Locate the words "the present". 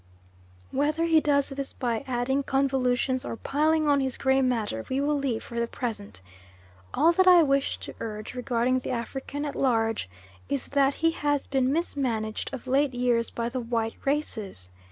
5.59-6.21